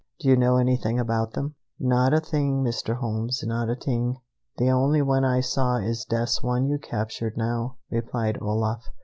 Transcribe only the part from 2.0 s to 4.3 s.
a thing, Mr. Holmes, not a t'ing.